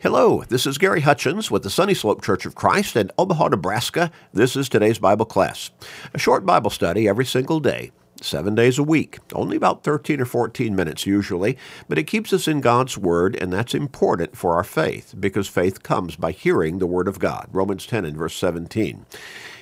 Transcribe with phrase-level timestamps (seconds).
[0.00, 4.12] Hello, this is Gary Hutchins with the Sunny Slope Church of Christ in Omaha, Nebraska.
[4.32, 5.72] This is today's Bible class.
[6.14, 7.90] A short Bible study every single day,
[8.20, 11.58] seven days a week, only about 13 or 14 minutes usually,
[11.88, 15.82] but it keeps us in God's Word, and that's important for our faith because faith
[15.82, 17.48] comes by hearing the Word of God.
[17.50, 19.04] Romans 10 and verse 17.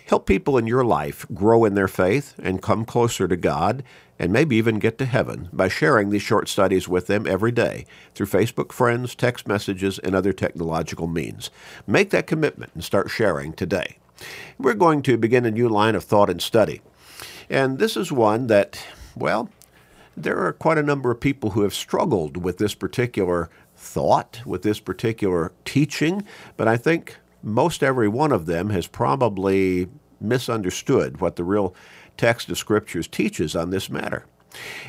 [0.08, 3.82] Help people in your life grow in their faith and come closer to God
[4.18, 7.86] and maybe even get to heaven by sharing these short studies with them every day
[8.14, 11.50] through Facebook friends, text messages, and other technological means.
[11.86, 13.98] Make that commitment and start sharing today.
[14.58, 16.80] We're going to begin a new line of thought and study.
[17.50, 18.82] And this is one that,
[19.14, 19.50] well,
[20.16, 24.62] there are quite a number of people who have struggled with this particular thought, with
[24.62, 26.24] this particular teaching,
[26.56, 29.88] but I think most every one of them has probably
[30.20, 31.74] misunderstood what the real
[32.16, 34.26] text of scriptures teaches on this matter.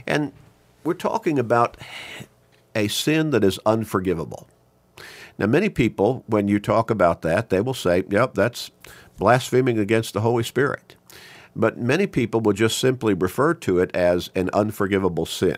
[0.05, 0.33] And
[0.83, 1.77] we're talking about
[2.75, 4.47] a sin that is unforgivable.
[5.37, 8.71] Now, many people, when you talk about that, they will say, yep, that's
[9.17, 10.95] blaspheming against the Holy Spirit.
[11.55, 15.57] But many people will just simply refer to it as an unforgivable sin.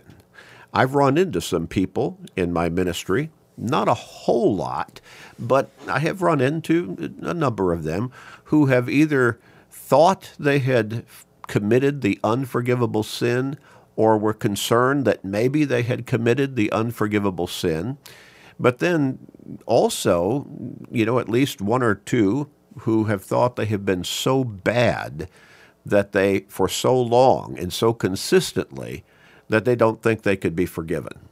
[0.74, 5.02] I've run into some people in my ministry, not a whole lot,
[5.38, 8.12] but I have run into a number of them
[8.46, 9.40] who have either
[9.70, 11.06] thought they had
[11.50, 13.58] committed the unforgivable sin
[13.98, 17.98] or were concerned that maybe they had committed the unforgivable sin.
[18.58, 19.20] But then
[19.66, 20.48] also,
[20.90, 22.50] you know, at least one or two
[22.82, 25.28] who have thought they have been so bad
[25.86, 29.04] that they, for so long and so consistently,
[29.50, 31.28] that they don't think they could be forgiven.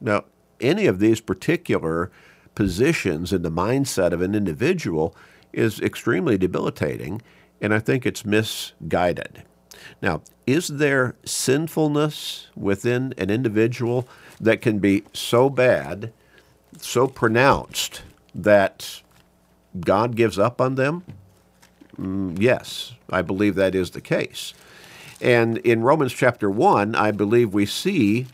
[0.00, 0.24] Now,
[0.60, 2.10] any of these particular
[2.56, 5.14] positions in the mindset of an individual
[5.52, 7.22] is extremely debilitating
[7.60, 9.42] and I think it's misguided.
[10.02, 14.08] Now, is there sinfulness within an individual
[14.40, 16.12] that can be so bad,
[16.78, 18.02] so pronounced,
[18.34, 19.02] that
[19.80, 21.04] God gives up on them?
[21.98, 24.52] Mm, yes, I believe that is the case.
[25.20, 28.26] And in Romans chapter 1, I believe we see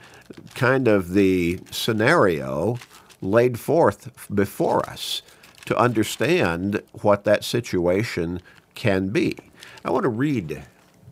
[0.54, 2.78] kind of the scenario
[3.20, 5.22] laid forth before us
[5.64, 8.42] to understand what that situation
[8.74, 9.36] can be.
[9.84, 10.62] I want to read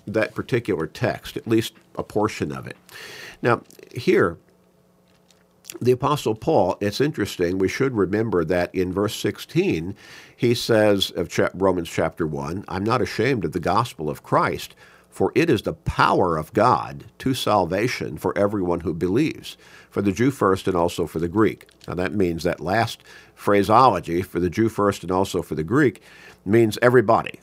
[0.06, 2.76] that particular text, at least a portion of it.
[3.42, 3.62] Now,
[3.94, 4.38] here,
[5.80, 9.94] the Apostle Paul, it's interesting, we should remember that in verse 16,
[10.36, 14.74] he says of Romans chapter 1, I'm not ashamed of the gospel of Christ,
[15.08, 19.56] for it is the power of God to salvation for everyone who believes,
[19.90, 21.68] for the Jew first and also for the Greek.
[21.86, 23.02] Now, that means that last
[23.34, 26.02] phraseology, for the Jew first and also for the Greek,
[26.44, 27.40] means everybody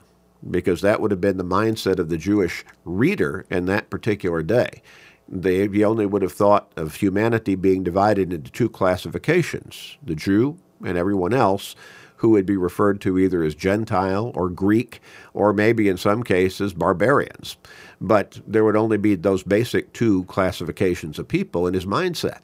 [0.50, 4.82] because that would have been the mindset of the Jewish reader in that particular day.
[5.30, 10.98] They only would have thought of humanity being divided into two classifications the Jew and
[10.98, 11.76] everyone else,
[12.18, 15.02] who would be referred to either as Gentile or Greek,
[15.34, 17.58] or maybe in some cases barbarians.
[18.02, 22.40] But there would only be those basic two classifications of people in his mindset.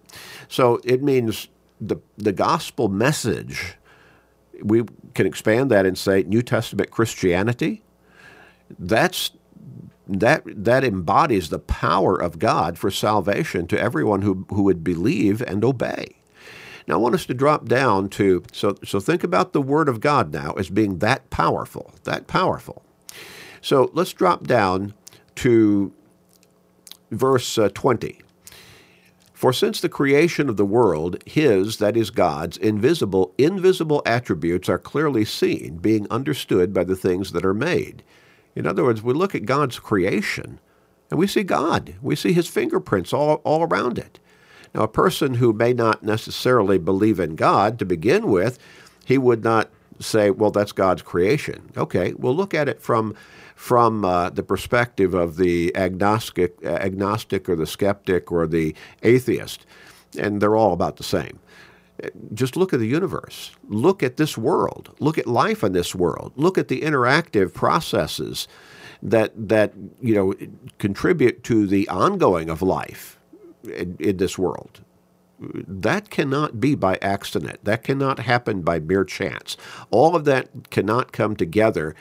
[0.48, 1.48] So it means
[1.80, 3.76] the, the gospel message
[4.64, 7.84] we can expand that and say New Testament Christianity.
[8.80, 9.32] That's
[10.08, 15.42] that that embodies the power of God for salvation to everyone who, who would believe
[15.42, 16.18] and obey.
[16.88, 20.02] Now I want us to drop down to so so think about the word of
[20.02, 22.84] God now as being that powerful, that powerful.
[23.62, 24.94] So let's drop down
[25.36, 25.94] to
[27.12, 28.23] verse uh, 20.
[29.44, 34.80] For since the creation of the world, his, that is God's, invisible, invisible attributes are
[34.80, 38.04] clearly seen, being understood by the things that are made.
[38.56, 40.62] In other words, we look at God's creation
[41.12, 41.96] and we see God.
[42.02, 44.18] We see his fingerprints all, all around it.
[44.74, 48.58] Now, a person who may not necessarily believe in God to begin with,
[49.04, 51.72] he would not say, well, that's God's creation.
[51.78, 53.16] Okay, we'll look at it from
[53.56, 59.66] from uh, the perspective of the agnostic, agnostic or the skeptic or the atheist,
[60.18, 61.40] and they're all about the same.
[62.34, 63.52] Just look at the universe.
[63.70, 64.96] Look at this world.
[65.00, 66.34] Look at life in this world.
[66.36, 68.48] Look at the interactive processes
[69.02, 70.34] that that you know
[70.80, 73.20] contribute to the ongoing of life
[73.64, 74.82] in, in this world
[75.68, 77.64] that cannot be by accident.
[77.64, 79.58] That cannot happen by mere chance.
[79.92, 81.96] All of that cannot come together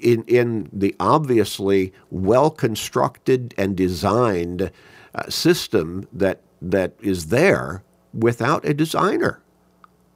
[0.00, 4.70] in, in the obviously well constructed and designed
[5.14, 7.82] uh, system that, that is there
[8.14, 9.40] without a designer,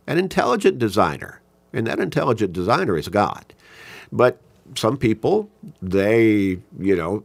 [0.07, 1.41] an intelligent designer.
[1.73, 3.53] And that intelligent designer is God.
[4.11, 4.41] But
[4.75, 5.51] some people,
[5.83, 7.25] they, you know,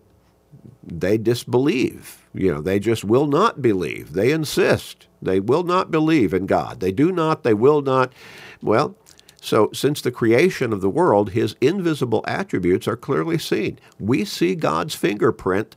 [0.84, 2.26] they disbelieve.
[2.34, 4.14] You know, they just will not believe.
[4.14, 5.08] They insist.
[5.22, 6.80] They will not believe in God.
[6.80, 8.14] They do not, they will not.
[8.62, 8.96] Well,
[9.42, 13.80] so since the creation of the world, his invisible attributes are clearly seen.
[14.00, 15.76] We see God's fingerprint,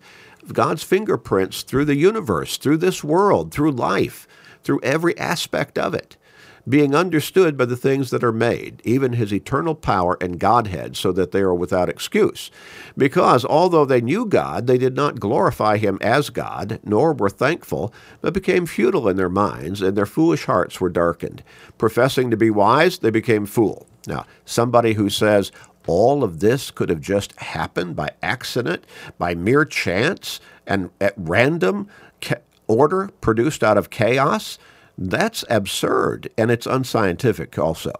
[0.52, 4.28] God's fingerprints through the universe, through this world, through life,
[4.62, 6.16] through every aspect of it
[6.69, 11.12] being understood by the things that are made, even his eternal power and Godhead, so
[11.12, 12.50] that they are without excuse.
[12.96, 17.93] Because although they knew God, they did not glorify him as God, nor were thankful,
[18.20, 21.43] but became futile in their minds, and their foolish hearts were darkened.
[21.76, 23.87] Professing to be wise, they became fool.
[24.06, 25.52] Now, somebody who says,
[25.87, 28.84] all of this could have just happened by accident,
[29.19, 31.88] by mere chance, and at random
[32.67, 34.58] order produced out of chaos,
[34.96, 37.93] that's absurd and it's unscientific also.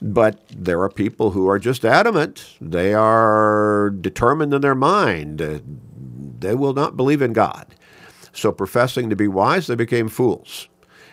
[0.00, 2.56] But there are people who are just adamant.
[2.60, 5.40] They are determined in their mind.
[5.40, 5.60] Uh,
[6.40, 7.66] they will not believe in God.
[8.32, 10.68] So, professing to be wise, they became fools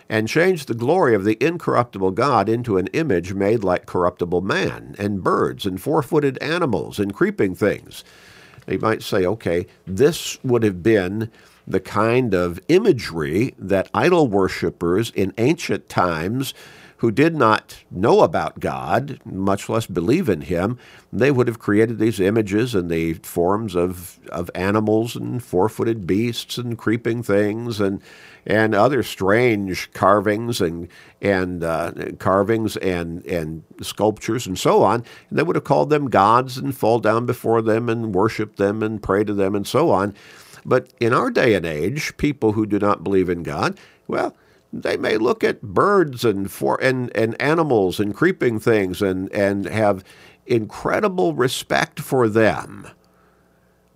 [0.09, 4.95] and changed the glory of the incorruptible God into an image made like corruptible man,
[4.97, 8.03] and birds, and four footed animals, and creeping things.
[8.67, 11.31] You might say, okay, this would have been
[11.69, 16.53] the kind of imagery that idol worshippers in ancient times
[16.99, 20.77] who did not know about God, much less believe in Him,
[21.13, 26.05] they would have created these images in the forms of, of animals and four footed
[26.05, 28.01] beasts and creeping things and,
[28.45, 30.89] and other strange carvings and,
[31.21, 35.05] and uh, carvings and, and sculptures and so on.
[35.29, 38.83] And they would have called them gods and fall down before them and worship them
[38.83, 40.13] and pray to them and so on.
[40.65, 44.35] But in our day and age, people who do not believe in God, well,
[44.71, 49.65] they may look at birds and for and, and animals and creeping things and, and
[49.65, 50.03] have
[50.45, 52.87] incredible respect for them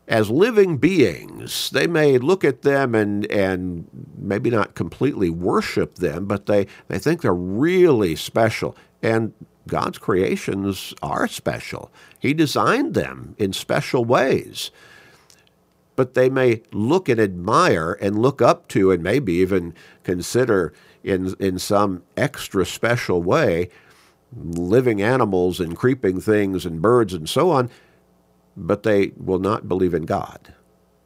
[0.07, 1.69] as living beings.
[1.69, 3.87] They may look at them and and
[4.17, 8.75] maybe not completely worship them, but they, they think they're really special.
[9.01, 9.33] And
[9.67, 11.91] God's creations are special.
[12.19, 14.71] He designed them in special ways
[15.95, 19.73] but they may look and admire and look up to and maybe even
[20.03, 20.73] consider
[21.03, 23.69] in, in some extra special way
[24.35, 27.69] living animals and creeping things and birds and so on,
[28.55, 30.53] but they will not believe in God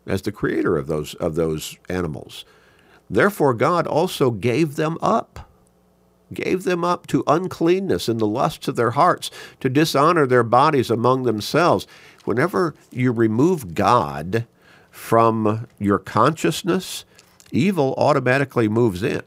[0.05, 2.45] as the creator of those, of those animals.
[3.09, 5.49] Therefore, God also gave them up,
[6.33, 10.89] gave them up to uncleanness and the lusts of their hearts, to dishonor their bodies
[10.89, 11.87] among themselves.
[12.25, 14.45] Whenever you remove God,
[14.97, 17.05] from your consciousness,
[17.51, 19.21] evil automatically moves in.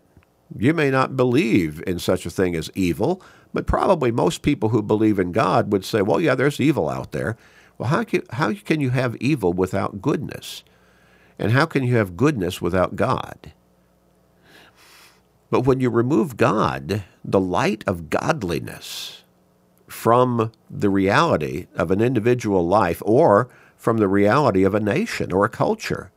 [0.59, 3.23] You may not believe in such a thing as evil,
[3.55, 7.13] but probably most people who believe in God would say, well, yeah, there's evil out
[7.13, 7.37] there.
[7.79, 10.65] Well, how can, how can you have evil without goodness?
[11.39, 13.53] And how can you have goodness without God?
[15.51, 19.23] But when you remove God, the light of godliness
[19.87, 23.49] from the reality of an individual life or
[23.81, 26.13] from the reality of a nation or a culture.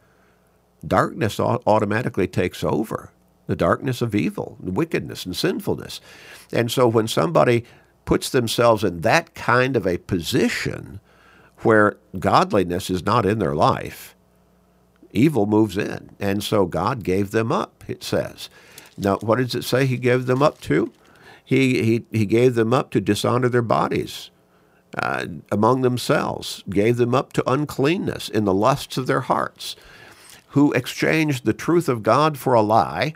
[0.86, 3.10] Darkness automatically takes over
[3.48, 6.02] the darkness of evil, wickedness, and sinfulness.
[6.52, 7.64] And so when somebody
[8.04, 11.00] puts themselves in that kind of a position
[11.60, 14.14] where godliness is not in their life,
[15.14, 16.10] evil moves in.
[16.20, 18.50] And so God gave them up, it says.
[18.98, 20.92] Now, what does it say he gave them up to?
[21.46, 24.32] He, he, he gave them up to dishonor their bodies
[24.98, 29.76] uh, among themselves, gave them up to uncleanness in the lusts of their hearts,
[30.50, 33.14] who exchanged the truth of God for a lie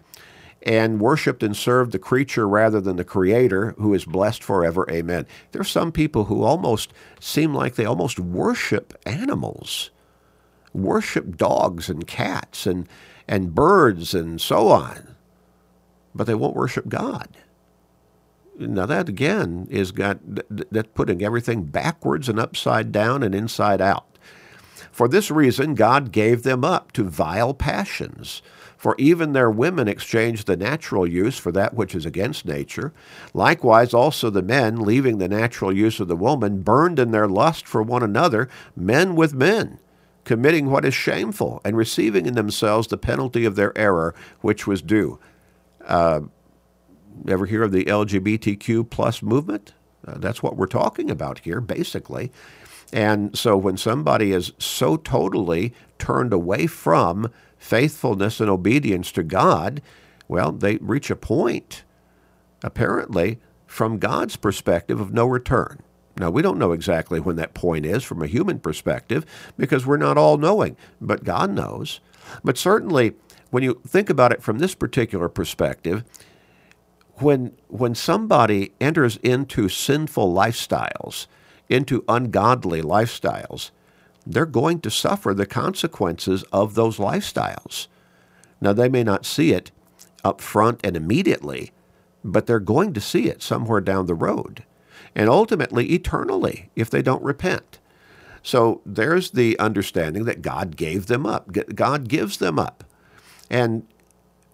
[0.63, 4.85] and worshiped and served the creature rather than the creator who is blessed forever.
[4.89, 5.25] Amen.
[5.51, 9.91] There are some people who almost seem like they almost worship animals,
[10.73, 12.89] worship dogs and cats and,
[13.27, 15.15] and birds and so on,
[16.13, 17.29] but they won't worship God.
[18.57, 24.17] Now that again is got that putting everything backwards and upside down and inside out.
[24.91, 28.41] For this reason, God gave them up to vile passions.
[28.77, 32.93] For even their women exchanged the natural use for that which is against nature.
[33.33, 37.67] Likewise, also the men, leaving the natural use of the woman, burned in their lust
[37.67, 39.79] for one another, men with men,
[40.25, 44.81] committing what is shameful, and receiving in themselves the penalty of their error, which was
[44.81, 45.19] due.
[45.85, 46.21] Uh,
[47.27, 49.73] ever hear of the LGBTQ plus movement?
[50.05, 52.31] Uh, that's what we're talking about here, basically.
[52.93, 59.81] And so when somebody is so totally turned away from faithfulness and obedience to God,
[60.27, 61.83] well, they reach a point,
[62.63, 65.79] apparently, from God's perspective of no return.
[66.17, 69.25] Now, we don't know exactly when that point is from a human perspective
[69.57, 71.99] because we're not all knowing, but God knows.
[72.43, 73.13] But certainly,
[73.51, 76.03] when you think about it from this particular perspective,
[77.19, 81.27] when, when somebody enters into sinful lifestyles,
[81.69, 83.71] into ungodly lifestyles,
[84.25, 87.87] they're going to suffer the consequences of those lifestyles.
[88.59, 89.71] Now, they may not see it
[90.23, 91.71] up front and immediately,
[92.23, 94.63] but they're going to see it somewhere down the road
[95.15, 97.79] and ultimately eternally if they don't repent.
[98.43, 101.49] So there's the understanding that God gave them up.
[101.73, 102.83] God gives them up.
[103.49, 103.85] And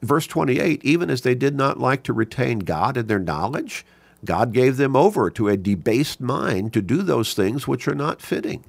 [0.03, 3.85] verse 28 even as they did not like to retain God in their knowledge,
[4.25, 8.21] God gave them over to a debased mind to do those things which are not
[8.21, 8.63] fitting.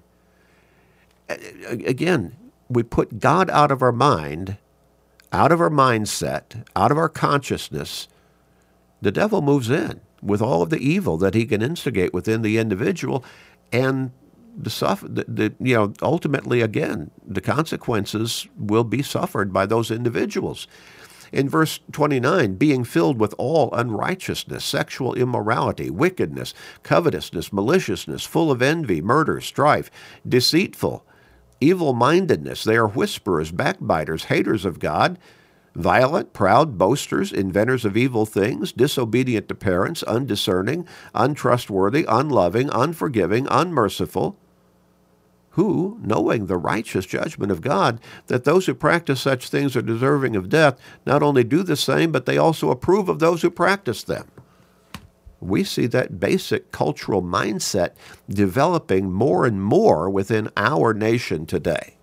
[1.29, 2.37] Again,
[2.69, 4.57] we put God out of our mind,
[5.33, 8.09] out of our mindset, out of our consciousness.
[9.01, 12.59] The devil moves in with all of the evil that he can instigate within the
[12.59, 13.25] individual,
[13.73, 14.11] and
[14.57, 19.91] the, suffer, the, the, you know, ultimately, again, the consequences will be suffered by those
[19.91, 20.67] individuals.
[21.33, 28.63] In verse 29, being filled with all unrighteousness, sexual immorality, wickedness, covetousness, maliciousness, full of
[28.63, 29.91] envy, murder, strife,
[30.29, 31.05] deceitful,
[31.61, 32.65] evil mindedness.
[32.65, 35.19] They are whisperers, backbiters, haters of God,
[35.75, 44.39] violent, proud, boasters, inventors of evil things, disobedient to parents, undiscerning, untrustworthy, unloving, unforgiving, unmerciful
[45.55, 50.35] who, knowing the righteous judgment of God, that those who practice such things are deserving
[50.35, 54.03] of death, not only do the same, but they also approve of those who practice
[54.03, 54.29] them.
[55.41, 57.91] We see that basic cultural mindset
[58.29, 61.99] developing more and more within our nation today.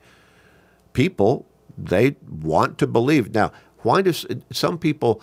[0.94, 1.46] People,
[1.78, 3.34] they want to believe.
[3.34, 5.22] Now, why do some people,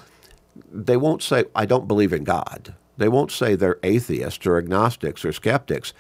[0.71, 2.75] they won't say, I don't believe in God.
[2.99, 5.95] They won't say they're atheists or agnostics or skeptics,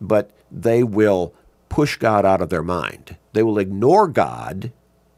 [0.00, 1.32] but they will
[1.72, 3.16] push God out of their mind.
[3.32, 4.72] They will ignore God.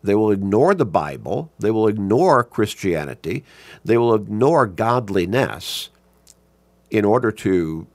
[0.04, 1.50] They will ignore the Bible.
[1.58, 3.44] They will ignore Christianity.
[3.84, 5.90] They will ignore godliness
[6.92, 7.88] in order to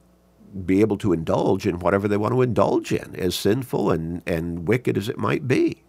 [0.65, 4.67] be able to indulge in whatever they want to indulge in, as sinful and, and
[4.67, 5.81] wicked as it might be.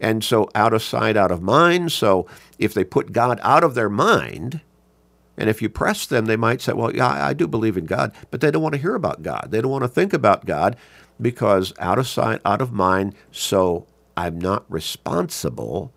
[0.00, 1.92] And so, out of sight, out of mind.
[1.92, 2.26] So,
[2.58, 4.62] if they put God out of their mind,
[5.36, 8.14] and if you press them, they might say, Well, yeah, I do believe in God,
[8.30, 9.48] but they don't want to hear about God.
[9.50, 10.74] They don't want to think about God
[11.20, 13.86] because out of sight, out of mind, so
[14.16, 15.92] I'm not responsible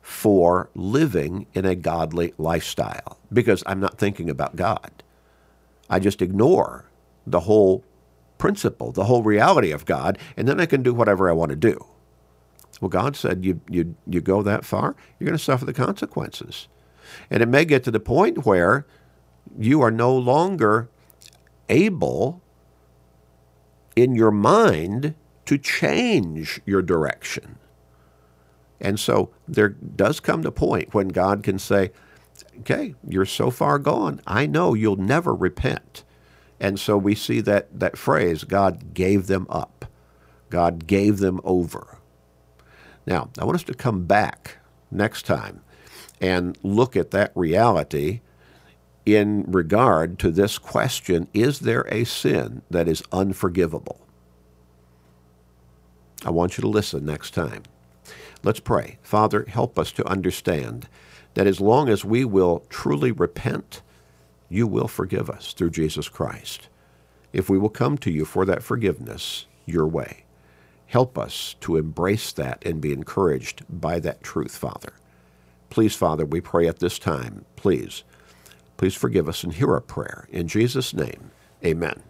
[0.00, 4.90] for living in a godly lifestyle because I'm not thinking about God.
[5.88, 6.86] I just ignore
[7.26, 7.84] the whole
[8.38, 11.56] principle, the whole reality of God, and then I can do whatever I want to
[11.56, 11.86] do.
[12.80, 16.66] Well, God said, you, you, you go that far, you're going to suffer the consequences.
[17.30, 18.86] And it may get to the point where
[19.56, 20.88] you are no longer
[21.68, 22.41] able
[23.96, 25.14] in your mind
[25.46, 27.58] to change your direction.
[28.80, 31.92] And so there does come the point when God can say,
[32.60, 34.20] okay, you're so far gone.
[34.26, 36.04] I know you'll never repent.
[36.58, 39.86] And so we see that, that phrase, God gave them up.
[40.50, 41.98] God gave them over.
[43.06, 44.58] Now, I want us to come back
[44.90, 45.62] next time
[46.20, 48.20] and look at that reality
[49.04, 54.00] in regard to this question is there a sin that is unforgivable?
[56.24, 57.64] I want you to listen next time.
[58.44, 58.98] Let's pray.
[59.02, 60.88] Father, help us to understand
[61.34, 63.82] that as long as we will truly repent,
[64.48, 66.68] you will forgive us through Jesus Christ.
[67.32, 70.24] If we will come to you for that forgiveness your way,
[70.86, 74.92] help us to embrace that and be encouraged by that truth, Father.
[75.70, 78.04] Please, Father, we pray at this time, please
[78.82, 80.26] Please forgive us and hear our prayer.
[80.32, 81.30] In Jesus' name,
[81.64, 82.02] amen.